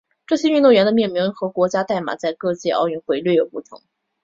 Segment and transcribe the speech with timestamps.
[0.25, 3.83] 这些运动员的命名和国家代码在各届奥运会略有不同。